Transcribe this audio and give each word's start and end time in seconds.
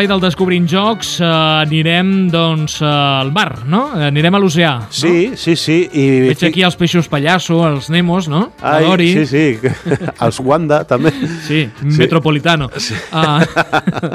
l'espai 0.00 0.08
del 0.08 0.20
Descobrint 0.22 0.64
Jocs 0.64 1.08
eh, 1.20 1.26
anirem 1.60 2.30
doncs 2.32 2.78
eh, 2.80 2.88
al 2.88 3.28
mar, 3.36 3.66
no? 3.68 3.82
Anirem 3.92 4.32
a 4.32 4.38
l'oceà. 4.40 4.86
Sí, 4.88 5.32
sí, 5.36 5.52
sí. 5.60 5.76
I 5.92 6.04
Veig 6.30 6.44
aquí 6.48 6.62
els 6.64 6.78
peixos 6.80 7.08
pallasso, 7.10 7.58
els 7.68 7.90
Nemos, 7.92 8.30
no? 8.32 8.46
Ai, 8.64 8.86
Dory. 8.86 9.10
sí, 9.12 9.26
sí. 9.28 9.72
Els 10.24 10.40
Wanda, 10.40 10.78
també. 10.88 11.12
Sí, 11.44 11.66
Metropolitano. 11.98 12.70
Ah, 13.12 13.44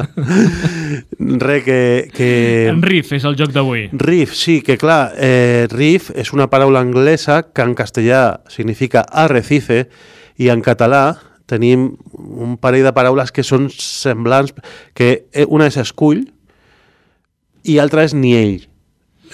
Re 1.46 1.60
que... 1.62 1.78
que... 2.16 2.32
en 2.72 2.82
Riff 2.82 3.14
és 3.14 3.30
el 3.30 3.38
joc 3.38 3.54
d'avui. 3.54 3.86
Riff, 3.94 4.34
sí, 4.34 4.64
que 4.66 4.80
clar, 4.82 5.14
eh, 5.22 5.68
riff 5.70 6.10
és 6.18 6.34
una 6.34 6.50
paraula 6.50 6.82
anglesa 6.82 7.44
que 7.54 7.62
en 7.62 7.78
castellà 7.78 8.40
significa 8.50 9.06
arrecife 9.06 9.84
i 10.42 10.50
en 10.50 10.66
català 10.66 11.35
tenim 11.46 11.92
un 12.18 12.56
parell 12.58 12.84
de 12.88 12.94
paraules 12.96 13.32
que 13.32 13.44
són 13.46 13.68
semblants, 13.70 14.54
que 14.98 15.26
eh, 15.34 15.46
una 15.48 15.68
és 15.70 15.78
escull 15.78 16.24
i 17.66 17.78
altra 17.82 18.04
és 18.06 18.14
niell. 18.18 18.64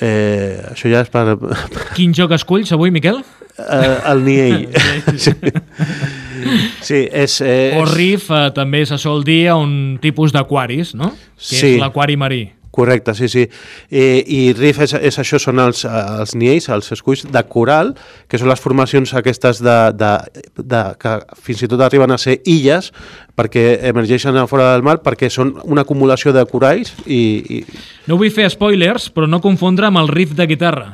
Eh, 0.02 0.58
això 0.72 0.90
ja 0.90 1.02
és 1.04 1.10
per, 1.14 1.36
Quin 1.98 2.14
joc 2.18 2.32
esculls 2.38 2.72
avui, 2.74 2.92
Miquel? 2.96 3.20
eh, 3.60 3.98
el 4.10 4.24
niell. 4.26 4.70
sí. 5.24 5.34
sí, 6.88 7.02
és... 7.12 7.36
Eh, 7.42 7.76
O 7.78 7.84
és- 7.86 7.94
Riff 7.96 8.32
eh, 8.32 8.48
també 8.56 8.86
se 8.88 8.98
sol 9.02 9.24
dir 9.28 9.52
un 9.54 10.00
tipus 10.02 10.34
d'aquaris, 10.34 10.96
no? 10.96 11.12
Que 11.38 11.56
Sí. 11.60 11.68
és 11.76 11.80
l'aquari 11.82 12.18
marí. 12.18 12.42
Correcte, 12.72 13.14
sí, 13.14 13.28
sí. 13.28 13.50
Eh, 13.92 14.24
I 14.24 14.54
Riff 14.56 14.80
és, 14.86 14.94
és 14.96 15.20
això, 15.20 15.40
són 15.44 15.60
els, 15.60 15.84
els 15.86 16.36
niells, 16.40 16.70
els 16.72 16.88
esculls 16.96 17.26
de 17.28 17.44
coral, 17.52 17.94
que 18.32 18.40
són 18.40 18.48
les 18.52 18.64
formacions 18.64 19.12
aquestes 19.20 19.60
de, 19.60 19.78
de, 20.00 20.12
de, 20.56 20.84
que 21.02 21.18
fins 21.44 21.66
i 21.66 21.70
tot 21.72 21.84
arriben 21.84 22.16
a 22.16 22.20
ser 22.22 22.40
illes, 22.48 22.94
perquè 23.36 23.66
emergeixen 23.92 24.40
a 24.40 24.48
fora 24.48 24.72
del 24.72 24.88
mar, 24.88 25.02
perquè 25.04 25.30
són 25.30 25.58
una 25.68 25.84
acumulació 25.84 26.32
de 26.36 26.46
coralls 26.48 26.96
i... 27.06 27.22
i... 27.60 27.62
No 28.08 28.16
vull 28.20 28.32
fer 28.32 28.48
spoilers, 28.54 29.12
però 29.12 29.28
no 29.28 29.44
confondre 29.44 29.92
amb 29.92 30.00
el 30.00 30.12
riff 30.12 30.38
de 30.40 30.48
guitarra. 30.48 30.94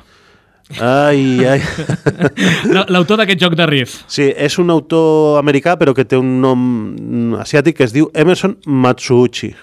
Ai, 0.83 1.45
ai... 1.47 1.61
La- 2.75 2.83
L'autor 2.91 3.21
d'aquest 3.21 3.39
joc 3.39 3.53
de 3.55 3.65
riff. 3.69 4.01
Sí, 4.11 4.25
és 4.35 4.57
un 4.59 4.67
autor 4.73 5.37
americà, 5.39 5.77
però 5.79 5.93
que 5.95 6.03
té 6.03 6.17
un 6.19 6.33
nom 6.43 6.65
asiàtic 7.39 7.77
que 7.77 7.85
es 7.87 7.93
diu 7.95 8.09
Emerson 8.13 8.57
Matsuuchi. 8.67 9.53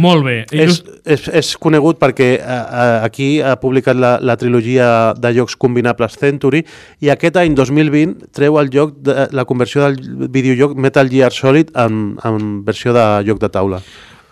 Molt 0.00 0.24
bé. 0.24 0.36
És, 0.52 0.80
és, 1.04 1.26
és 1.42 1.50
conegut 1.60 2.00
perquè 2.00 2.30
a, 2.40 2.56
a, 2.64 2.86
aquí 3.04 3.28
ha 3.44 3.58
publicat 3.60 4.00
la, 4.00 4.14
la 4.24 4.38
trilogia 4.40 4.88
de 5.20 5.34
jocs 5.36 5.56
combinables 5.60 6.16
Century 6.20 6.64
i 7.04 7.12
aquest 7.12 7.36
any 7.40 7.52
2020 7.56 8.32
treu 8.36 8.56
el 8.60 8.72
joc 8.72 8.96
de, 9.04 9.28
la 9.36 9.44
conversió 9.48 9.84
del 9.84 10.28
videojoc 10.32 10.76
Metal 10.80 11.12
Gear 11.12 11.32
Solid 11.32 11.74
en, 11.76 12.16
en 12.24 12.48
versió 12.64 12.96
de 12.96 13.04
joc 13.28 13.40
de 13.44 13.52
taula. 13.52 13.82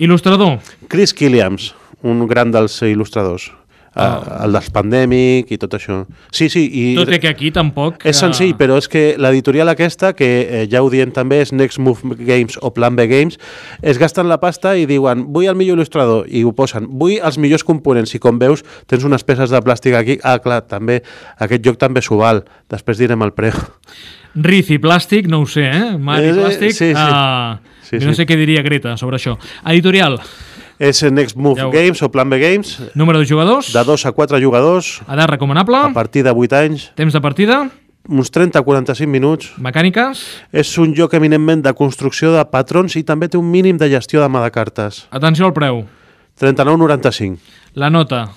Il·lustrador. 0.01 0.58
Chris 0.92 1.12
Killiams, 1.17 1.75
un 2.05 2.25
gran 2.28 2.53
dels 2.53 2.80
il·lustradors. 2.89 3.51
Ah. 3.97 4.42
El 4.44 4.52
dels 4.52 4.66
Pandemic 4.75 5.50
i 5.55 5.56
tot 5.56 5.72
això. 5.78 6.02
Sí, 6.30 6.50
sí. 6.52 6.66
I 6.69 6.83
Tot 6.98 7.08
i 7.14 7.19
que 7.22 7.30
aquí 7.30 7.48
tampoc... 7.50 8.02
és 8.05 8.19
senzill, 8.20 8.50
eh, 8.52 8.56
però 8.58 8.77
és 8.77 8.89
que 8.92 9.14
l'editorial 9.16 9.70
aquesta, 9.72 10.11
que 10.12 10.28
eh, 10.44 10.64
ja 10.69 10.83
ho 10.84 10.91
diem 10.92 11.11
també, 11.16 11.39
és 11.41 11.52
Next 11.56 11.78
Move 11.80 12.17
Games 12.20 12.58
o 12.61 12.74
Plan 12.77 12.94
B 12.98 13.06
Games, 13.08 13.39
es 13.80 13.97
gasten 13.98 14.28
la 14.28 14.36
pasta 14.42 14.74
i 14.77 14.84
diuen 14.86 15.24
vull 15.33 15.48
el 15.48 15.56
millor 15.56 15.78
il·lustrador, 15.80 16.27
i 16.28 16.44
ho 16.44 16.52
posen. 16.52 16.91
Vull 17.00 17.17
els 17.24 17.39
millors 17.41 17.64
components, 17.64 18.12
i 18.14 18.20
com 18.20 18.36
veus 18.39 18.62
tens 18.86 19.05
unes 19.08 19.24
peces 19.24 19.48
de 19.50 19.62
plàstic 19.64 19.97
aquí. 19.97 20.19
Ah, 20.22 20.36
clar, 20.44 20.61
també, 20.69 21.00
aquest 21.41 21.64
joc 21.64 21.80
també 21.80 22.05
s'ho 22.05 22.20
val. 22.20 22.44
Després 22.69 23.00
direm 23.00 23.24
el 23.24 23.33
preu. 23.33 23.56
Riff 24.36 24.69
i 24.74 24.77
plàstic, 24.83 25.30
no 25.33 25.41
ho 25.41 25.47
sé, 25.48 25.64
eh? 25.72 25.96
Mar 25.96 26.18
i 26.20 26.28
Eh, 26.28 26.34
plàstic. 26.36 26.73
sí, 26.77 26.90
sí. 26.90 26.92
ah, 26.95 27.57
Sí, 27.86 27.96
no 28.02 28.11
sí. 28.13 28.17
sé 28.20 28.27
què 28.27 28.36
diria 28.36 28.61
Greta 28.67 28.96
sobre 28.98 29.17
això. 29.17 29.39
Editorial. 29.64 30.18
És 30.79 31.03
Next 31.11 31.37
Move 31.37 31.57
Ja 31.61 31.67
ho- 31.69 31.70
Games 31.73 32.03
o 32.03 32.11
Plan 32.11 32.29
B 32.29 32.39
Games, 32.39 32.79
Número 32.95 33.19
de 33.19 33.25
jugadors. 33.27 33.73
de 33.73 33.83
2 33.85 34.07
a 34.07 34.13
4 34.13 34.39
jugadors, 34.41 35.01
Edat 35.09 35.31
recomanable. 35.31 35.77
a 35.77 35.92
partir 35.92 36.23
de 36.23 36.31
8 36.31 36.53
anys, 36.53 36.92
Temps 36.95 37.13
de 37.13 37.20
partida. 37.20 37.70
uns 38.09 38.31
30-45 38.31 39.07
minuts. 39.09 39.53
Mecàniques. 39.59 40.20
És 40.53 40.77
un 40.79 40.95
joc 40.95 41.14
eminentment 41.14 41.63
de 41.64 41.73
construcció 41.75 42.31
de 42.33 42.45
patrons 42.45 42.95
i 42.97 43.03
també 43.03 43.29
té 43.29 43.37
un 43.39 43.51
mínim 43.51 43.77
de 43.79 43.89
gestió 43.89 44.20
de 44.23 44.29
mà 44.29 44.42
de 44.45 44.51
cartes. 44.51 45.07
Atenció 45.11 45.47
al 45.47 45.53
preu. 45.53 45.87
39,95. 46.39 47.39
La 47.75 47.91
nota. 47.91 48.29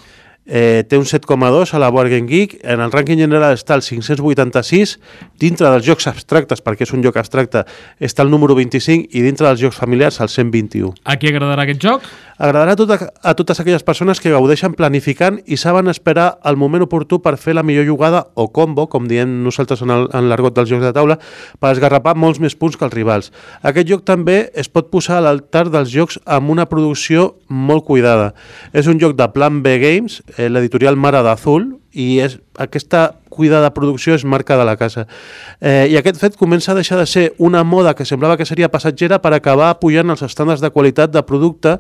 Eh, 0.50 0.84
té 0.90 0.98
un 0.98 1.06
7,2 1.06 1.76
a 1.76 1.80
la 1.80 1.92
Board 1.94 2.10
Game 2.10 2.28
Geek. 2.28 2.58
En 2.66 2.82
el 2.82 2.90
rànquing 2.90 3.22
general 3.22 3.54
està 3.54 3.78
el 3.78 3.84
586. 3.86 4.96
Dintre 5.40 5.70
dels 5.70 5.86
jocs 5.86 6.10
abstractes, 6.10 6.64
perquè 6.66 6.88
és 6.88 6.94
un 6.98 7.06
joc 7.06 7.20
abstracte, 7.22 7.64
està 8.02 8.26
el 8.26 8.34
número 8.34 8.58
25 8.58 9.14
i 9.14 9.22
dintre 9.22 9.46
dels 9.46 9.62
jocs 9.62 9.78
familiars 9.78 10.18
el 10.20 10.34
121. 10.34 10.96
A 11.06 11.20
qui 11.22 11.30
agradarà 11.30 11.68
aquest 11.68 11.86
joc? 11.86 12.10
Agradarà 12.40 12.74
a, 12.74 12.80
tota, 12.80 12.98
a 13.22 13.34
totes 13.36 13.60
aquelles 13.60 13.84
persones 13.84 14.22
que 14.24 14.32
gaudeixen 14.32 14.74
planificant 14.74 15.42
i 15.46 15.58
saben 15.60 15.92
esperar 15.92 16.40
el 16.48 16.56
moment 16.58 16.86
oportú 16.86 17.20
per 17.22 17.36
fer 17.38 17.54
la 17.54 17.66
millor 17.68 17.86
jugada 17.86 18.24
o 18.34 18.48
combo, 18.56 18.88
com 18.88 19.10
diem 19.12 19.42
nosaltres 19.44 19.84
en 19.84 20.30
l'argot 20.32 20.56
dels 20.56 20.72
jocs 20.72 20.88
de 20.88 20.94
taula, 20.96 21.20
per 21.60 21.74
esgarrapar 21.76 22.16
molts 22.16 22.40
més 22.40 22.56
punts 22.56 22.80
que 22.80 22.88
els 22.88 22.96
rivals. 22.96 23.34
Aquest 23.62 23.92
joc 23.92 24.06
també 24.08 24.40
es 24.56 24.72
pot 24.72 24.88
posar 24.90 25.20
a 25.20 25.26
l'altar 25.28 25.68
dels 25.70 25.92
jocs 25.92 26.18
amb 26.26 26.50
una 26.50 26.66
producció 26.72 27.36
molt 27.50 27.84
cuidada. 27.86 28.32
És 28.72 28.88
un 28.88 29.04
joc 29.04 29.18
de 29.20 29.28
Plan 29.36 29.60
B 29.62 29.76
Games, 29.84 30.22
eh, 30.40 30.48
l'editorial 30.48 30.96
Mara 30.96 31.20
d'Azul, 31.26 31.68
i 31.92 32.22
és, 32.24 32.38
aquesta 32.56 33.10
cuidada 33.34 33.74
producció 33.76 34.16
és 34.16 34.24
marca 34.24 34.56
de 34.58 34.66
la 34.68 34.78
casa. 34.80 35.06
Eh, 35.60 35.90
I 35.92 35.98
aquest 36.00 36.20
fet 36.22 36.38
comença 36.40 36.72
a 36.72 36.78
deixar 36.78 37.00
de 37.00 37.08
ser 37.10 37.26
una 37.38 37.66
moda 37.68 37.96
que 37.98 38.08
semblava 38.08 38.38
que 38.40 38.48
seria 38.48 38.72
passatgera 38.72 39.20
per 39.20 39.34
acabar 39.36 39.74
pujant 39.82 40.16
els 40.16 40.24
estàndards 40.24 40.64
de 40.64 40.72
qualitat 40.72 41.12
de 41.12 41.26
producte 41.28 41.76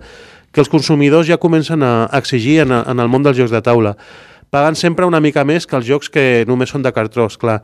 que 0.52 0.60
els 0.64 0.72
consumidors 0.72 1.30
ja 1.30 1.38
comencen 1.38 1.86
a 1.86 2.10
exigir 2.18 2.60
en, 2.66 2.74
en 2.74 3.00
el 3.00 3.08
món 3.08 3.24
dels 3.24 3.38
jocs 3.38 3.54
de 3.54 3.64
taula 3.64 3.96
pagant 4.50 4.76
sempre 4.76 5.06
una 5.06 5.22
mica 5.22 5.44
més 5.46 5.68
que 5.70 5.78
els 5.78 5.86
jocs 5.86 6.10
que 6.10 6.24
només 6.50 6.72
són 6.74 6.82
de 6.82 6.90
cartró, 6.90 7.28
clar. 7.38 7.60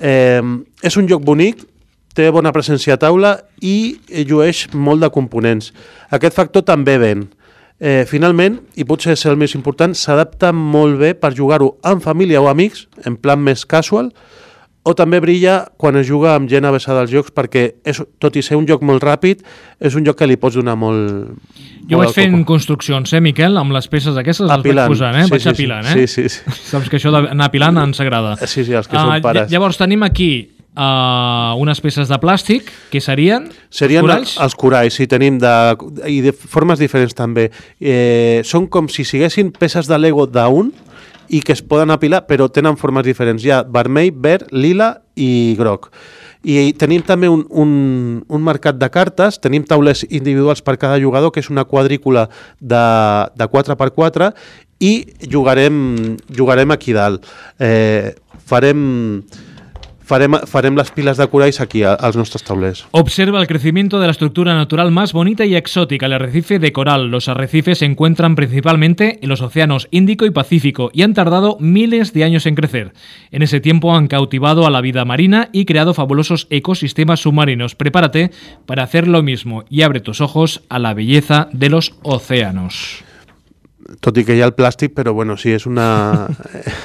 Eh, 0.00 0.40
és 0.82 0.96
un 0.96 1.08
joc 1.08 1.20
bonic, 1.20 1.66
té 2.16 2.30
bona 2.32 2.52
presència 2.52 2.96
a 2.96 3.00
taula 3.00 3.36
i 3.60 4.00
llueix 4.26 4.66
molt 4.74 5.04
de 5.04 5.10
components. 5.12 5.70
Aquest 6.10 6.36
factor 6.36 6.64
també 6.66 6.96
ven. 6.98 7.28
Eh, 7.80 8.04
finalment, 8.04 8.58
i 8.76 8.84
potser 8.84 9.14
és 9.16 9.22
el 9.24 9.38
més 9.40 9.54
important, 9.56 9.94
s'adapta 9.96 10.50
molt 10.52 10.98
bé 11.00 11.14
per 11.16 11.30
jugar-ho 11.32 11.78
amb 11.82 12.02
família 12.04 12.42
o 12.42 12.48
amics, 12.50 12.88
en 13.08 13.16
plan 13.16 13.40
més 13.40 13.64
casual, 13.64 14.10
o 14.84 14.92
també 14.96 15.18
brilla 15.20 15.66
quan 15.80 15.96
es 15.96 16.06
juga 16.08 16.34
amb 16.34 16.48
gent 16.48 16.64
avessada 16.68 17.00
als 17.00 17.10
jocs 17.12 17.32
perquè, 17.36 17.62
és, 17.84 18.02
tot 18.20 18.36
i 18.36 18.42
ser 18.44 18.56
un 18.56 18.66
joc 18.68 18.80
molt 18.84 19.00
ràpid, 19.04 19.40
és 19.80 19.96
un 19.96 20.04
joc 20.04 20.16
que 20.20 20.28
li 20.28 20.36
pots 20.40 20.56
donar 20.60 20.76
molt... 20.76 21.32
Jo 21.88 21.96
molt 21.96 22.10
vaig 22.10 22.14
fent 22.14 22.36
coco. 22.38 22.46
construccions, 22.52 23.12
eh, 23.16 23.20
Miquel? 23.20 23.56
Amb 23.56 23.72
les 23.72 23.88
peces 23.88 24.16
aquestes 24.16 24.44
les 24.44 24.50
vaig 24.52 24.60
Apilant. 24.60 24.88
posant, 24.92 25.16
eh? 25.16 25.24
Sí, 25.24 25.30
vaig 25.30 25.42
sí, 25.42 25.48
apilant, 25.48 25.86
eh? 25.86 25.96
Sí, 26.06 26.06
sí, 26.06 26.28
sí. 26.28 26.56
Saps 26.70 26.88
que 26.92 26.96
això 27.00 27.12
d'anar 27.16 27.48
apilant 27.48 27.80
ens 27.80 28.00
agrada. 28.00 28.36
Sí, 28.44 28.62
sí, 28.64 28.72
els 28.76 28.88
que 28.88 28.96
Ah, 28.96 29.06
són 29.08 29.22
pares. 29.24 29.48
ll- 29.48 29.52
Llavors 29.56 29.80
tenim 29.80 30.02
aquí 30.04 30.30
uh, 30.76 31.56
unes 31.60 31.80
peces 31.82 32.10
de 32.10 32.18
plàstic, 32.22 32.70
que 32.92 33.02
serien 33.02 33.48
Serien 33.70 34.06
coralls? 34.06 34.36
els 34.40 34.56
coralls, 34.58 34.98
sí, 34.98 35.08
tenim 35.10 35.38
de, 35.42 35.54
i 36.10 36.20
de 36.24 36.32
formes 36.32 36.80
diferents 36.82 37.16
també. 37.16 37.50
Eh, 37.80 38.40
són 38.46 38.68
com 38.70 38.88
si 38.88 39.04
siguessin 39.08 39.52
peces 39.56 39.90
de 39.90 39.98
Lego 39.98 40.26
d'un 40.30 40.72
i 41.30 41.40
que 41.46 41.54
es 41.54 41.62
poden 41.62 41.92
apilar, 41.94 42.24
però 42.26 42.48
tenen 42.50 42.78
formes 42.78 43.06
diferents. 43.06 43.44
Hi 43.46 43.52
ha 43.54 43.62
vermell, 43.62 44.10
verd, 44.18 44.50
lila 44.50 44.96
i 45.14 45.54
groc. 45.58 45.90
I 46.42 46.72
tenim 46.80 47.04
també 47.04 47.28
un, 47.28 47.44
un, 47.52 47.70
un 48.26 48.42
mercat 48.42 48.78
de 48.80 48.88
cartes, 48.90 49.36
tenim 49.38 49.62
taules 49.68 50.02
individuals 50.08 50.64
per 50.64 50.78
cada 50.80 50.98
jugador, 50.98 51.30
que 51.30 51.42
és 51.44 51.50
una 51.52 51.66
quadrícula 51.68 52.26
de, 52.58 52.82
de 53.36 53.48
4x4, 53.52 54.32
i 54.80 54.92
jugarem, 55.28 56.16
jugarem 56.32 56.72
aquí 56.72 56.96
dalt. 56.96 57.28
Eh, 57.60 58.16
farem, 58.48 59.20
farem, 60.10 60.34
farem 60.50 60.74
les 60.76 61.16
de 61.16 61.26
coralls 61.30 61.60
aquí, 61.60 61.84
a- 61.84 61.94
als 61.94 62.16
nostres. 62.16 62.42
Observa 62.90 63.40
el 63.40 63.46
crecimiento 63.46 64.00
de 64.00 64.06
la 64.06 64.10
estructura 64.10 64.54
natural 64.54 64.90
más 64.90 65.12
bonita 65.12 65.44
y 65.46 65.54
exótica, 65.54 66.06
el 66.06 66.14
arrecife 66.14 66.58
de 66.58 66.72
coral. 66.72 67.10
Los 67.10 67.28
arrecifes 67.28 67.78
se 67.78 67.84
encuentran 67.84 68.34
principalmente 68.34 69.18
en 69.22 69.28
los 69.28 69.40
océanos 69.40 69.86
Índico 69.90 70.26
y 70.26 70.30
Pacífico 70.30 70.90
y 70.92 71.02
han 71.02 71.14
tardado 71.14 71.56
miles 71.60 72.12
de 72.12 72.24
años 72.24 72.46
en 72.46 72.54
crecer. 72.56 72.92
En 73.30 73.42
ese 73.42 73.60
tiempo 73.60 73.94
han 73.94 74.08
cautivado 74.08 74.66
a 74.66 74.70
la 74.70 74.80
vida 74.80 75.04
marina 75.04 75.48
y 75.52 75.64
creado 75.64 75.94
fabulosos 75.94 76.46
ecosistemas 76.50 77.20
submarinos. 77.20 77.74
Prepárate 77.74 78.30
para 78.66 78.82
hacer 78.82 79.06
lo 79.06 79.22
mismo 79.22 79.64
y 79.70 79.82
abre 79.82 80.00
tus 80.00 80.20
ojos 80.20 80.62
a 80.68 80.78
la 80.78 80.94
belleza 80.94 81.48
de 81.52 81.70
los 81.70 81.94
océanos. 82.02 83.04
Tot 83.98 84.18
i 84.20 84.24
que 84.26 84.36
hi 84.36 84.42
ha 84.42 84.46
el 84.48 84.54
plàstic, 84.54 84.92
però 84.94 85.12
bueno, 85.16 85.36
sí, 85.40 85.50
és 85.56 85.66
una... 85.66 86.28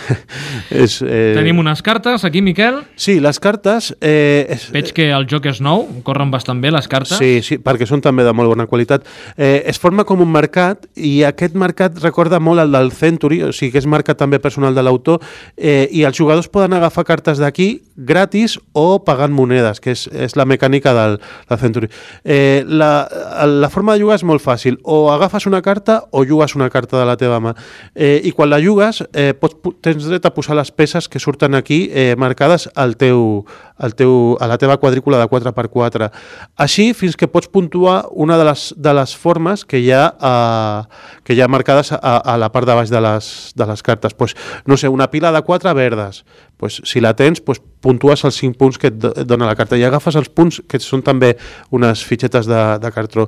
és, 0.84 0.98
eh... 1.06 1.36
Tenim 1.38 1.60
unes 1.62 1.84
cartes 1.86 2.26
aquí, 2.26 2.42
Miquel. 2.42 2.82
Sí, 3.00 3.20
les 3.24 3.40
cartes... 3.44 3.92
Eh, 4.02 4.48
és... 4.56 4.68
Veig 4.74 4.92
que 4.96 5.10
el 5.14 5.28
joc 5.30 5.46
és 5.52 5.62
nou, 5.64 5.86
corren 6.08 6.34
bastant 6.34 6.62
bé 6.64 6.74
les 6.74 6.90
cartes. 6.92 7.18
Sí, 7.22 7.40
sí, 7.46 7.60
perquè 7.62 7.88
són 7.90 8.02
també 8.06 8.26
de 8.26 8.34
molt 8.36 8.52
bona 8.52 8.68
qualitat. 8.70 9.06
Eh, 9.38 9.62
es 9.70 9.80
forma 9.82 10.08
com 10.10 10.24
un 10.26 10.32
mercat 10.34 10.88
i 10.96 11.20
aquest 11.28 11.58
mercat 11.60 12.02
recorda 12.02 12.42
molt 12.42 12.66
el 12.66 12.74
del 12.74 12.92
Century, 12.96 13.44
o 13.46 13.54
sigui 13.54 13.76
que 13.76 13.84
és 13.84 13.90
marca 13.90 14.18
també 14.18 14.42
personal 14.42 14.76
de 14.76 14.86
l'autor, 14.86 15.22
eh, 15.56 15.86
i 15.92 16.06
els 16.08 16.18
jugadors 16.18 16.50
poden 16.50 16.74
agafar 16.74 17.06
cartes 17.06 17.42
d'aquí 17.42 17.70
gratis 17.96 18.60
o 18.74 19.04
pagant 19.06 19.34
monedes, 19.34 19.80
que 19.80 19.94
és, 19.96 20.06
és 20.12 20.36
la 20.36 20.46
mecànica 20.46 20.94
del, 20.96 21.18
del 21.50 21.60
Century. 21.62 21.90
Eh, 22.24 22.64
la, 22.68 23.08
la 23.48 23.70
forma 23.74 23.96
de 23.96 24.04
jugar 24.04 24.20
és 24.20 24.26
molt 24.28 24.44
fàcil. 24.44 24.80
O 24.84 25.10
agafes 25.14 25.48
una 25.50 25.62
carta 25.66 26.02
o 26.12 26.26
jugues 26.28 26.56
una 26.56 26.70
carta 26.70 27.00
de 27.00 27.06
la 27.08 27.18
teva 27.20 27.40
mà. 27.44 27.56
Eh, 27.96 28.20
I 28.24 28.34
quan 28.36 28.52
la 28.52 28.62
jugues, 28.64 29.04
eh, 29.14 29.34
pots, 29.40 29.58
tens 29.86 30.10
dret 30.10 30.26
a 30.26 30.34
posar 30.36 30.58
les 30.60 30.72
peces 30.72 31.10
que 31.10 31.22
surten 31.24 31.56
aquí 31.56 31.86
eh, 31.92 32.16
marcades 32.18 32.70
al 32.76 32.98
teu, 33.00 33.46
al 33.78 33.96
teu, 33.96 34.38
a 34.40 34.48
la 34.48 34.58
teva 34.58 34.78
quadrícula 34.78 35.20
de 35.20 35.28
4x4. 35.28 36.10
Així, 36.56 36.92
fins 36.94 37.18
que 37.20 37.28
pots 37.28 37.50
puntuar 37.52 38.06
una 38.12 38.38
de 38.40 38.48
les, 38.48 38.68
de 38.78 38.94
les 38.96 39.16
formes 39.16 39.66
que 39.66 39.82
hi 39.84 39.92
ha, 39.92 40.06
eh, 40.16 41.20
que 41.24 41.36
hi 41.36 41.42
ha 41.42 41.52
marcades 41.52 41.92
a, 41.92 42.00
a 42.00 42.38
la 42.40 42.52
part 42.54 42.68
de 42.68 42.78
baix 42.78 42.92
de 42.94 43.02
les, 43.04 43.32
de 43.56 43.70
les 43.70 43.84
cartes. 43.84 44.14
Pues, 44.14 44.36
no 44.66 44.78
sé, 44.78 44.88
una 44.88 45.10
pila 45.12 45.32
de 45.36 45.42
4 45.42 45.74
verdes. 45.76 46.24
Pues, 46.58 46.82
si 46.86 47.02
la 47.02 47.16
tens, 47.16 47.42
pues, 47.42 47.62
puntues 47.86 48.24
els 48.26 48.38
5 48.42 48.58
punts 48.58 48.80
que 48.82 48.90
et 48.90 49.28
dona 49.30 49.46
la 49.46 49.56
carta 49.58 49.78
i 49.78 49.84
agafes 49.86 50.16
els 50.18 50.32
punts 50.34 50.62
que 50.70 50.80
són 50.82 51.04
també 51.06 51.36
unes 51.76 52.02
fitxetes 52.08 52.48
de, 52.50 52.62
de 52.82 52.92
cartró. 52.96 53.28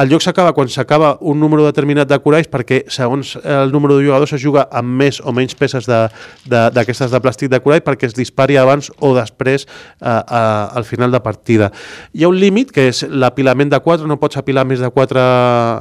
El 0.00 0.08
joc 0.12 0.24
s'acaba 0.24 0.54
quan 0.56 0.70
s'acaba 0.72 1.16
un 1.20 1.40
número 1.42 1.66
determinat 1.66 2.08
de 2.08 2.20
coralls 2.24 2.48
perquè 2.48 2.84
segons 2.92 3.34
el 3.42 3.74
número 3.74 3.98
de 3.98 4.06
jugadors 4.06 4.32
es 4.32 4.42
juga 4.44 4.64
amb 4.72 4.96
més 5.02 5.20
o 5.20 5.34
menys 5.36 5.58
peces 5.58 5.88
d'aquestes 5.88 7.04
de, 7.04 7.10
de, 7.10 7.12
de 7.18 7.22
plàstic 7.26 7.52
de 7.52 7.60
corall 7.64 7.84
perquè 7.84 8.08
es 8.08 8.16
dispari 8.16 8.56
abans 8.56 8.88
o 9.04 9.12
després 9.18 9.68
a, 10.00 10.14
a, 10.20 10.42
al 10.78 10.84
final 10.84 11.12
de 11.12 11.20
partida. 11.24 11.70
Hi 12.12 12.24
ha 12.24 12.30
un 12.30 12.38
límit 12.38 12.72
que 12.74 12.88
és 12.90 13.04
l'apilament 13.08 13.70
de 13.72 13.80
4, 13.84 14.06
no 14.08 14.18
pots 14.20 14.40
apilar 14.40 14.66
més 14.68 14.82
de 14.82 14.90
4, 14.90 15.24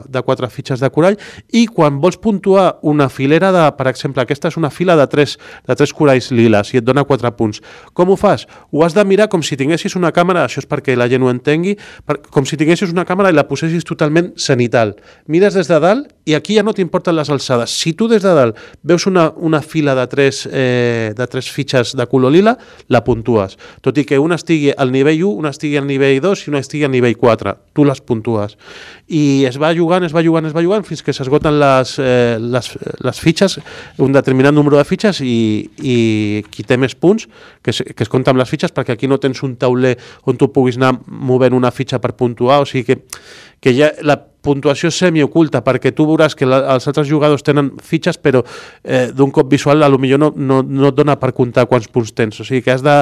de 0.07 0.23
4 0.23 0.49
fitxes 0.53 0.83
de 0.83 0.89
corall 0.93 1.17
i 1.55 1.65
quan 1.67 1.99
vols 2.03 2.19
puntuar 2.21 2.77
una 2.87 3.09
filera 3.09 3.51
de, 3.55 3.65
per 3.77 3.89
exemple, 3.91 4.23
aquesta 4.23 4.51
és 4.51 4.57
una 4.59 4.71
fila 4.73 4.97
de 4.99 5.07
3, 5.09 5.37
de 5.67 5.77
3 5.81 5.95
coralls 5.97 6.31
liles 6.35 6.73
i 6.73 6.81
et 6.81 6.87
dona 6.87 7.05
4 7.07 7.33
punts. 7.37 7.61
Com 7.93 8.11
ho 8.13 8.17
fas? 8.19 8.47
Ho 8.71 8.83
has 8.85 8.95
de 8.97 9.05
mirar 9.07 9.29
com 9.31 9.43
si 9.43 9.57
tinguessis 9.59 9.95
una 9.99 10.13
càmera, 10.15 10.45
això 10.47 10.61
és 10.63 10.69
perquè 10.69 10.97
la 10.97 11.09
gent 11.11 11.23
ho 11.23 11.31
entengui, 11.31 11.77
per, 12.05 12.19
com 12.33 12.45
si 12.47 12.59
tinguessis 12.59 12.93
una 12.93 13.05
càmera 13.07 13.31
i 13.31 13.37
la 13.37 13.47
posessis 13.49 13.85
totalment 13.87 14.33
cenital. 14.39 14.95
Mires 15.27 15.57
des 15.57 15.69
de 15.69 15.79
dalt 15.83 16.13
i 16.27 16.35
aquí 16.35 16.57
ja 16.57 16.63
no 16.65 16.73
t'importen 16.75 17.15
les 17.15 17.29
alçades. 17.31 17.71
Si 17.71 17.93
tu 17.97 18.09
des 18.11 18.23
de 18.23 18.33
dalt 18.35 18.57
veus 18.83 19.07
una, 19.07 19.29
una 19.37 19.61
fila 19.61 19.95
de 19.95 20.07
tres, 20.11 20.43
eh, 20.51 21.13
de 21.15 21.27
tres 21.27 21.49
fitxes 21.51 21.95
de 21.97 22.07
color 22.07 22.33
lila, 22.35 22.57
la 22.87 23.03
puntues. 23.03 23.57
Tot 23.81 23.96
i 24.01 24.05
que 24.07 24.19
una 24.19 24.37
estigui 24.39 24.71
al 24.71 24.91
nivell 24.91 25.23
1, 25.23 25.39
una 25.41 25.51
estigui 25.53 25.77
al 25.79 25.87
nivell 25.87 26.19
2 26.21 26.43
i 26.45 26.51
una 26.51 26.61
estigui 26.63 26.85
al 26.87 26.91
nivell 26.93 27.15
4. 27.17 27.53
Tu 27.73 27.85
les 27.87 28.01
puntues. 28.01 28.57
I 29.07 29.45
es 29.49 29.57
va 29.61 29.73
jugant, 29.75 30.05
es 30.07 30.15
va 30.15 30.23
jugant, 30.25 30.45
es 30.49 30.55
va 30.55 30.63
jugant 30.65 30.85
fins 30.87 31.03
que 31.03 31.15
s'esgoten 31.15 31.59
les, 31.59 31.95
eh, 32.03 32.37
les, 32.41 32.71
les 33.07 33.21
fitxes, 33.23 33.59
un 34.03 34.15
determinat 34.15 34.55
número 34.55 34.77
de 34.77 34.85
fitxes 34.87 35.21
i, 35.25 35.37
i 35.81 35.97
qui 36.51 36.65
té 36.67 36.77
més 36.77 36.95
punts, 36.95 37.27
que 37.63 37.73
es, 37.75 37.83
que 37.83 38.05
es 38.05 38.11
compta 38.11 38.33
amb 38.33 38.41
les 38.41 38.49
fitxes, 38.49 38.75
perquè 38.75 38.97
aquí 38.97 39.09
no 39.09 39.19
tens 39.23 39.43
un 39.47 39.57
tauler 39.59 39.95
on 40.27 40.37
tu 40.37 40.51
puguis 40.53 40.77
anar 40.77 40.95
movent 41.07 41.55
una 41.57 41.71
fitxa 41.71 42.01
per 42.03 42.13
puntuar, 42.19 42.61
o 42.63 42.69
sigui 42.69 42.85
que, 42.87 42.99
que 43.67 43.75
ja 43.75 43.91
la 44.07 44.19
puntuació 44.47 44.91
semioculta, 44.93 45.61
perquè 45.65 45.91
tu 45.95 46.05
veuràs 46.07 46.35
que 46.37 46.47
la, 46.47 46.61
els 46.75 46.87
altres 46.89 47.07
jugadors 47.09 47.43
tenen 47.45 47.73
fitxes, 47.83 48.19
però 48.21 48.43
eh, 48.83 49.09
d'un 49.15 49.31
cop 49.35 49.49
visual 49.51 49.83
a 49.83 49.89
lo 49.91 49.99
millor 50.01 50.21
no, 50.21 50.31
no, 50.35 50.61
no 50.63 50.91
et 50.91 50.97
dona 50.97 51.17
per 51.19 51.33
comptar 51.35 51.67
quants 51.69 51.89
punts 51.91 52.13
tens. 52.15 52.39
O 52.39 52.47
sigui 52.47 52.63
que 52.65 52.73
has 52.73 52.83
de, 52.85 52.95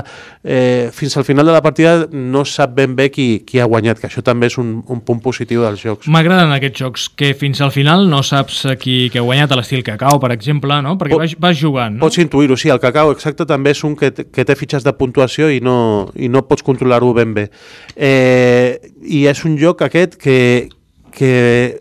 eh, 0.44 0.90
fins 0.96 1.18
al 1.20 1.28
final 1.28 1.46
de 1.46 1.56
la 1.56 1.62
partida 1.66 2.08
no 2.12 2.46
sap 2.50 2.76
ben 2.78 2.96
bé 2.98 3.10
qui, 3.14 3.28
qui 3.46 3.62
ha 3.62 3.68
guanyat, 3.70 4.02
que 4.02 4.10
això 4.10 4.24
també 4.26 4.50
és 4.50 4.58
un, 4.62 4.80
un 4.92 5.04
punt 5.06 5.22
positiu 5.24 5.66
dels 5.66 5.84
jocs. 5.84 6.10
M'agraden 6.12 6.54
aquests 6.56 6.82
jocs, 6.82 7.08
que 7.20 7.34
fins 7.38 7.62
al 7.62 7.74
final 7.76 8.08
no 8.10 8.24
saps 8.26 8.64
qui, 8.82 8.98
qui 9.14 9.22
ha 9.22 9.26
guanyat 9.26 9.54
a 9.54 9.60
l'estil 9.60 9.86
cacao, 9.86 10.20
per 10.24 10.32
exemple, 10.36 10.80
no? 10.86 10.96
perquè 11.02 11.20
vas, 11.20 11.38
vas 11.42 11.60
jugant. 11.60 12.00
No? 12.00 12.06
Pots 12.08 12.20
intuir-ho, 12.24 12.58
sí, 12.60 12.72
el 12.74 12.82
cacao 12.84 13.14
exacte 13.14 13.46
també 13.50 13.76
és 13.76 13.84
un 13.86 13.98
que, 14.00 14.12
que 14.12 14.48
té 14.48 14.58
fitxes 14.58 14.86
de 14.86 14.96
puntuació 14.98 15.52
i 15.54 15.62
no, 15.64 15.78
i 16.16 16.32
no 16.32 16.46
pots 16.48 16.66
controlar-ho 16.66 17.14
ben 17.18 17.38
bé. 17.38 17.48
Eh, 17.96 18.82
I 19.06 19.26
és 19.30 19.46
un 19.46 19.60
joc 19.62 19.84
aquest 19.86 20.18
que, 20.18 20.38
que 21.16 21.32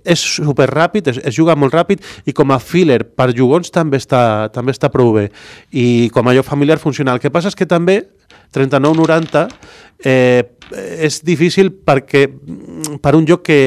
és 0.06 0.20
super 0.38 0.68
ràpid, 0.70 1.10
es, 1.10 1.18
es 1.18 1.34
juga 1.34 1.56
molt 1.58 1.74
ràpid 1.74 2.02
i 2.24 2.32
com 2.36 2.54
a 2.54 2.60
filler 2.62 3.02
per 3.18 3.32
jugons 3.34 3.72
també 3.74 3.98
està, 3.98 4.48
també 4.54 4.72
està 4.72 4.92
prou 4.94 5.10
bé. 5.16 5.28
I 5.74 6.08
com 6.14 6.30
a 6.30 6.36
joc 6.36 6.46
familiar 6.46 6.78
funciona. 6.78 7.16
El 7.16 7.22
que 7.22 7.34
passa 7.34 7.50
és 7.50 7.58
que 7.58 7.66
també 7.66 8.04
39-90 8.54 9.48
eh, 10.06 10.44
és 11.02 11.18
difícil 11.26 11.72
perquè 11.84 12.24
per 13.02 13.14
un 13.18 13.26
joc 13.28 13.42
que, 13.46 13.58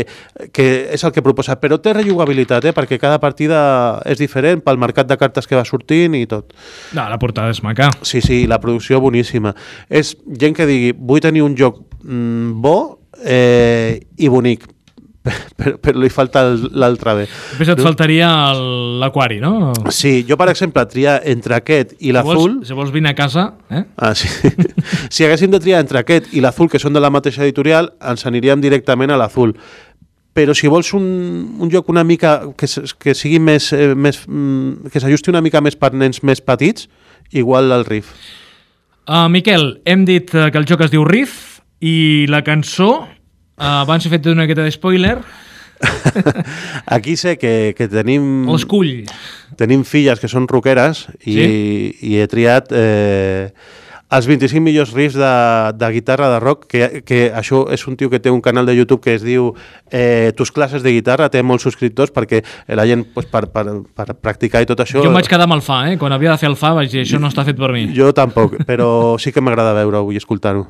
que 0.56 0.68
és 0.96 1.04
el 1.04 1.12
que 1.14 1.24
proposa, 1.26 1.58
però 1.60 1.78
té 1.84 1.94
rejugabilitat, 1.98 2.70
eh, 2.70 2.74
perquè 2.76 3.00
cada 3.02 3.20
partida 3.20 3.60
és 4.08 4.22
diferent 4.22 4.64
pel 4.64 4.80
mercat 4.82 5.10
de 5.10 5.20
cartes 5.20 5.48
que 5.50 5.60
va 5.60 5.66
sortint 5.68 6.16
i 6.18 6.24
tot. 6.30 6.56
No, 6.96 7.04
la 7.04 7.20
portada 7.20 7.52
és 7.54 7.62
maca. 7.66 7.92
Sí, 8.08 8.24
sí, 8.24 8.46
la 8.48 8.62
producció 8.64 9.02
boníssima. 9.04 9.54
És 9.90 10.16
gent 10.40 10.56
que 10.58 10.70
digui, 10.70 10.96
vull 10.96 11.24
tenir 11.24 11.44
un 11.46 11.60
joc 11.60 11.84
mm, 12.04 12.58
bo 12.64 12.78
eh, 13.24 14.00
i 14.18 14.32
bonic, 14.32 14.68
però, 15.24 15.74
però 15.82 16.00
li 16.00 16.10
falta 16.14 16.44
l'altre 16.54 17.16
bé. 17.22 17.26
Després 17.28 17.74
et 17.74 17.82
no? 17.82 17.86
faltaria 17.88 18.30
l'aquari, 19.02 19.40
no? 19.44 19.74
Sí, 19.94 20.22
jo 20.28 20.38
per 20.40 20.50
exemple 20.54 20.86
triar 20.92 21.20
entre 21.28 21.58
aquest 21.58 21.96
i 22.00 22.14
l'azul... 22.16 22.62
Si, 22.62 22.72
si 22.72 22.78
vols 22.78 22.94
vine 22.96 23.12
a 23.12 23.18
casa... 23.18 23.50
Eh? 23.70 23.84
Ah, 23.98 24.14
sí. 24.18 24.30
si 25.14 25.28
haguéssim 25.28 25.52
de 25.54 25.62
triar 25.64 25.82
entre 25.84 26.04
aquest 26.04 26.32
i 26.38 26.44
l'azul, 26.44 26.72
que 26.72 26.82
són 26.82 26.96
de 26.96 27.04
la 27.04 27.12
mateixa 27.14 27.44
editorial, 27.46 27.92
ens 28.02 28.28
aniríem 28.30 28.64
directament 28.64 29.14
a 29.14 29.20
l'azul 29.20 29.56
però 30.38 30.54
si 30.54 30.70
vols 30.70 30.92
un, 30.94 31.06
un 31.66 31.70
joc 31.74 31.88
una 31.90 32.04
mica 32.06 32.36
que, 32.54 32.68
que 33.02 33.16
sigui 33.18 33.40
més, 33.42 33.72
eh, 33.74 33.96
més 33.98 34.20
mm, 34.28 34.92
que 34.94 35.02
s'ajusti 35.02 35.34
una 35.34 35.42
mica 35.42 35.64
més 35.66 35.74
per 35.80 35.96
nens 35.98 36.22
més 36.22 36.44
petits, 36.46 36.86
igual 37.34 37.74
el 37.74 37.88
Riff. 37.88 38.14
Uh, 39.08 39.26
Miquel, 39.34 39.80
hem 39.90 40.04
dit 40.06 40.30
que 40.30 40.60
el 40.60 40.68
joc 40.70 40.84
es 40.86 40.94
diu 40.94 41.08
Riff 41.08 41.58
i 41.82 42.28
la 42.30 42.44
cançó 42.46 43.08
Uh, 43.58 43.82
abans 43.82 44.06
he 44.06 44.10
fet 44.14 44.26
una 44.30 44.46
miqueta 44.46 44.62
de 44.62 44.72
spoiler. 44.72 45.18
Aquí 46.86 47.16
sé 47.18 47.38
que, 47.38 47.74
que 47.78 47.88
tenim... 47.90 48.46
L'escull. 48.46 49.08
Tenim 49.58 49.82
filles 49.86 50.22
que 50.22 50.30
són 50.30 50.46
roqueres 50.50 51.08
i, 51.24 51.34
sí? 51.34 51.48
i 52.06 52.18
he 52.22 52.28
triat 52.30 52.70
eh, 52.70 53.50
els 54.14 54.28
25 54.30 54.62
millors 54.62 54.94
riffs 54.94 55.18
de, 55.18 55.32
de 55.74 55.90
guitarra 55.96 56.30
de 56.36 56.40
rock, 56.44 56.68
que, 56.70 57.02
que 57.02 57.20
això 57.34 57.64
és 57.74 57.82
un 57.90 57.98
tio 57.98 58.12
que 58.14 58.22
té 58.22 58.30
un 58.34 58.44
canal 58.46 58.70
de 58.70 58.78
YouTube 58.78 59.02
que 59.04 59.18
es 59.18 59.26
diu 59.26 59.50
eh, 59.90 60.32
Tus 60.38 60.54
classes 60.54 60.86
de 60.86 60.94
guitarra, 60.94 61.32
té 61.34 61.42
molts 61.42 61.66
subscriptors 61.66 62.14
perquè 62.14 62.44
la 62.78 62.86
gent 62.86 63.08
pues, 63.16 63.26
per, 63.32 63.48
per, 63.50 63.66
per 63.98 64.08
practicar 64.22 64.62
i 64.62 64.70
tot 64.70 64.86
això... 64.86 65.02
Jo 65.02 65.10
em 65.10 65.18
vaig 65.18 65.30
quedar 65.30 65.50
amb 65.50 65.58
el 65.58 65.66
fa, 65.66 65.82
eh? 65.90 65.98
Quan 65.98 66.14
havia 66.14 66.36
de 66.36 66.42
fer 66.46 66.52
el 66.54 66.60
fa 66.62 66.76
vaig 66.78 66.94
dir 66.94 67.04
això 67.08 67.18
no 67.18 67.34
està 67.34 67.48
fet 67.48 67.58
per 67.58 67.74
mi. 67.74 67.88
Jo 67.98 68.14
tampoc, 68.14 68.62
però 68.70 69.18
sí 69.18 69.34
que 69.34 69.42
m'agrada 69.42 69.76
veure-ho 69.82 70.14
i 70.14 70.22
escoltar-ho. 70.22 70.68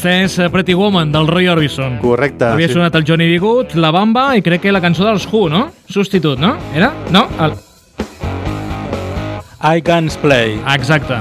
Aquesta 0.00 0.16
és 0.24 0.34
eh, 0.40 0.46
Pretty 0.48 0.72
Woman, 0.72 1.10
del 1.12 1.26
Roy 1.28 1.44
Orbison. 1.52 1.98
Correcte. 2.00 2.46
Havia 2.54 2.70
sí. 2.70 2.72
sonat 2.72 2.94
el 2.96 3.02
Johnny 3.04 3.26
B. 3.28 3.34
Good, 3.36 3.74
la 3.76 3.90
Bamba 3.92 4.30
i 4.32 4.40
crec 4.40 4.62
que 4.64 4.72
la 4.72 4.80
cançó 4.80 5.04
dels 5.04 5.26
Who, 5.28 5.50
no? 5.52 5.66
Substitut, 5.92 6.38
no? 6.40 6.54
Era? 6.72 6.88
No? 7.12 7.26
El... 7.36 7.52
I 9.60 9.82
Can't 9.84 10.14
Play. 10.22 10.54
Exacte. 10.72 11.18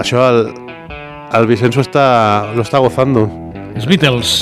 Això 0.00 0.22
el, 0.30 0.40
el 1.36 1.44
Vicenzo 1.50 1.84
està, 1.84 2.06
lo 2.56 2.64
està 2.64 2.80
gozando. 2.80 3.26
Els 3.76 3.84
Beatles. 3.90 4.32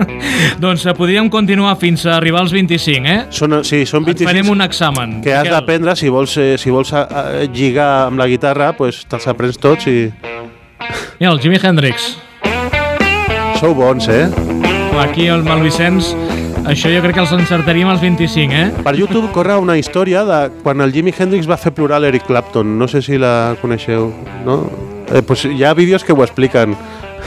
doncs 0.62 0.86
eh, 0.86 0.94
podríem 0.94 1.26
continuar 1.34 1.74
fins 1.80 2.06
a 2.06 2.20
arribar 2.20 2.44
als 2.44 2.54
25, 2.54 3.02
eh? 3.10 3.24
Són, 3.34 3.64
sí, 3.66 3.80
són 3.82 4.06
25. 4.06 4.14
Et 4.14 4.30
farem 4.30 4.52
un 4.52 4.62
examen. 4.62 5.16
Que 5.26 5.34
has 5.34 5.50
d'aprendre, 5.50 5.96
si 5.98 6.06
vols, 6.06 6.36
eh, 6.38 6.52
si 6.62 6.70
vols 6.70 6.94
a, 6.94 7.02
a, 7.02 7.24
lligar 7.50 7.90
amb 8.12 8.22
la 8.22 8.30
guitarra, 8.30 8.76
pues, 8.78 9.02
te'ls 9.10 9.26
aprens 9.34 9.58
tots 9.58 9.90
i... 9.90 10.04
Mira, 11.18 11.32
el 11.32 11.42
Jimi 11.42 11.58
Hendrix. 11.58 12.14
Sou 13.64 13.72
bons, 13.72 14.04
eh? 14.12 14.28
Aquí 15.00 15.24
el 15.32 15.40
Malvicenç, 15.40 16.10
això 16.68 16.90
jo 16.92 16.98
crec 17.00 17.14
que 17.16 17.22
els 17.22 17.30
encertaríem 17.32 17.88
als 17.88 18.02
25, 18.02 18.52
eh? 18.52 18.82
Per 18.84 18.92
YouTube 18.92 19.30
corre 19.32 19.56
una 19.56 19.78
història 19.80 20.20
de 20.28 20.40
quan 20.60 20.84
el 20.84 20.92
Jimi 20.92 21.14
Hendrix 21.16 21.48
va 21.48 21.56
fer 21.56 21.72
plorar 21.72 22.02
l'Eric 22.04 22.26
Clapton. 22.28 22.74
No 22.76 22.84
sé 22.92 23.00
si 23.00 23.16
la 23.16 23.56
coneixeu, 23.62 24.10
no? 24.44 24.58
Eh, 25.08 25.24
pues 25.24 25.46
hi 25.48 25.64
ha 25.64 25.72
vídeos 25.72 26.04
que 26.04 26.12
ho 26.12 26.20
expliquen. 26.20 26.76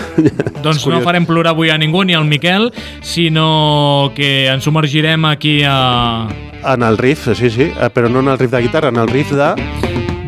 Doncs 0.62 0.86
no 0.86 1.02
farem 1.02 1.26
plorar 1.26 1.58
avui 1.58 1.74
a 1.74 1.82
ningú, 1.82 2.06
ni 2.06 2.14
al 2.14 2.30
Miquel, 2.30 2.70
sinó 3.02 4.14
que 4.14 4.46
ens 4.54 4.70
submergirem 4.70 5.26
aquí 5.26 5.64
a... 5.66 6.28
En 6.62 6.86
el 6.86 7.02
riff, 7.02 7.32
sí, 7.34 7.50
sí, 7.50 7.72
eh, 7.74 7.90
però 7.90 8.14
no 8.14 8.22
en 8.22 8.36
el 8.36 8.38
riff 8.38 8.54
de 8.54 8.62
guitarra, 8.62 8.94
en 8.94 9.02
el 9.02 9.10
riff 9.10 9.34
de... 9.34 9.56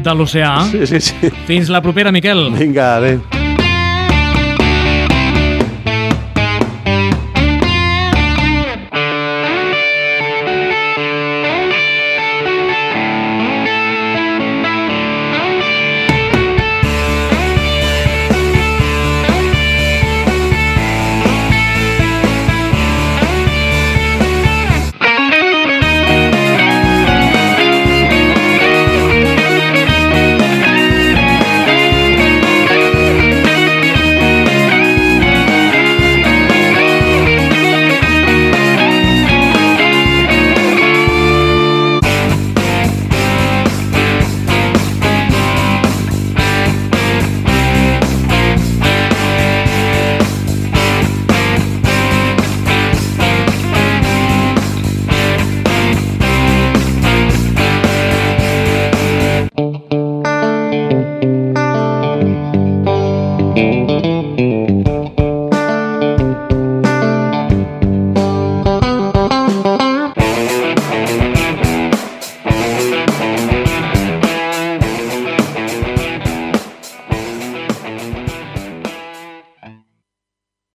de 0.01 0.18
l'oceà. 0.18 0.56
Sí, 0.72 0.88
sí, 0.89 1.06
sí. 1.12 1.38
Fins 1.46 1.70
la 1.70 1.86
propera, 1.86 2.10
Miquel. 2.10 2.50
Vinga, 2.58 2.96
adéu. 2.96 3.22